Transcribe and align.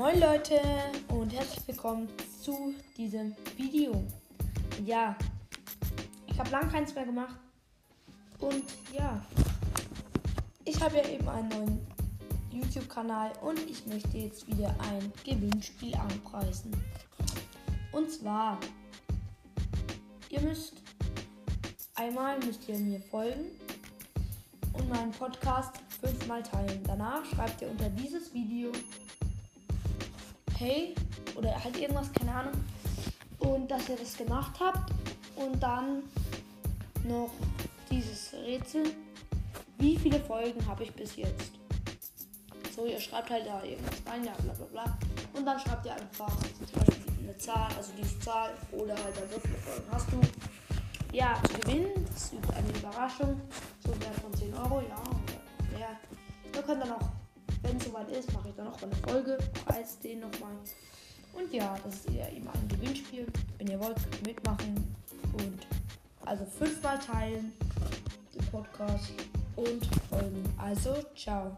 Moin 0.00 0.18
Leute 0.18 0.58
und 1.08 1.30
herzlich 1.30 1.68
willkommen 1.68 2.08
zu 2.42 2.72
diesem 2.96 3.36
Video. 3.54 4.02
Ja, 4.82 5.14
ich 6.26 6.40
habe 6.40 6.48
lange 6.48 6.72
keins 6.72 6.94
mehr 6.94 7.04
gemacht 7.04 7.36
und 8.38 8.64
ja, 8.94 9.22
ich 10.64 10.80
habe 10.80 10.96
ja 10.96 11.06
eben 11.06 11.28
einen 11.28 11.48
neuen 11.50 11.86
YouTube-Kanal 12.50 13.32
und 13.42 13.60
ich 13.68 13.86
möchte 13.86 14.16
jetzt 14.16 14.46
wieder 14.46 14.74
ein 14.90 15.12
Gewinnspiel 15.22 15.94
anpreisen. 15.94 16.72
Und 17.92 18.10
zwar, 18.10 18.58
ihr 20.30 20.40
müsst 20.40 20.76
einmal 21.96 22.38
müsst 22.38 22.66
ihr 22.70 22.78
mir 22.78 23.02
folgen 23.02 23.50
und 24.72 24.88
meinen 24.88 25.10
Podcast 25.10 25.74
fünfmal 26.00 26.42
teilen. 26.42 26.82
Danach 26.86 27.22
schreibt 27.26 27.60
ihr 27.60 27.70
unter 27.70 27.90
dieses 27.90 28.32
Video 28.32 28.72
hey 30.60 30.94
oder 31.34 31.62
halt 31.62 31.76
irgendwas, 31.78 32.12
keine 32.12 32.32
Ahnung. 32.32 32.52
Und 33.38 33.70
dass 33.70 33.88
ihr 33.88 33.96
das 33.96 34.16
gemacht 34.16 34.60
habt 34.60 34.92
und 35.36 35.60
dann 35.60 36.02
noch 37.04 37.30
dieses 37.90 38.34
Rätsel. 38.34 38.84
Wie 39.78 39.96
viele 39.96 40.20
Folgen 40.20 40.64
habe 40.66 40.84
ich 40.84 40.92
bis 40.92 41.16
jetzt? 41.16 41.52
So, 42.76 42.84
ihr 42.84 43.00
schreibt 43.00 43.30
halt 43.30 43.46
da 43.46 43.62
irgendwas 43.64 44.02
rein, 44.06 44.24
ja, 44.24 44.32
bla 44.42 44.52
bla 44.52 44.66
bla. 44.66 44.98
Und 45.32 45.46
dann 45.46 45.58
schreibt 45.58 45.86
ihr 45.86 45.94
einfach 45.94 46.36
zum 46.36 46.66
Beispiel 46.78 47.24
eine 47.24 47.36
Zahl, 47.38 47.68
also 47.76 47.92
diese 47.96 48.18
Zahl 48.20 48.50
oder 48.72 48.94
halt 48.94 49.16
dann 49.16 49.30
so 49.32 49.40
viele 49.40 49.56
Folgen 49.56 49.86
hast 49.90 50.06
du. 50.12 50.20
Ja, 51.16 51.40
zu 51.48 51.58
gewinnen, 51.60 52.06
das 52.12 52.24
ist 52.24 52.34
eine 52.54 52.78
Überraschung. 52.78 53.40
So 53.84 53.88
wert 54.00 54.14
von 54.22 54.32
10 54.34 54.54
Euro, 54.54 54.82
ja, 54.82 55.76
mehr. 55.76 55.88
Ihr 56.54 56.62
könnt 56.62 56.82
dann 56.82 56.92
auch 56.92 57.08
ist, 58.20 58.32
mache 58.32 58.48
ich 58.50 58.54
dann 58.54 58.66
noch 58.66 58.82
eine 58.82 58.94
Folge, 58.96 59.38
preis 59.64 59.98
den 59.98 60.20
nochmal. 60.20 60.52
Und 61.32 61.52
ja, 61.52 61.76
das 61.84 61.94
ist 61.96 62.10
eher 62.10 62.30
immer 62.32 62.52
ein 62.54 62.68
Gewinnspiel. 62.68 63.26
Wenn 63.58 63.68
ihr 63.68 63.80
wollt, 63.80 63.96
könnt 63.96 64.20
ihr 64.20 64.34
mitmachen. 64.34 64.94
Und 65.32 65.66
also 66.24 66.44
fünfmal 66.44 66.98
teilen 66.98 67.52
den 68.34 68.46
Podcast 68.46 69.12
und 69.56 69.86
folgen. 70.08 70.44
Also, 70.58 70.94
ciao. 71.16 71.56